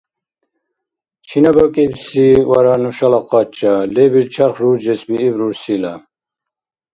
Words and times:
Чина 1.27 1.51
бикибси 1.55 2.27
вара 2.51 2.73
нушала 2.83 3.19
къача?– 3.29 3.75
лебил 3.93 4.25
чарх 4.33 4.55
руржесбииб 4.61 5.33
рурсила. 5.39 5.93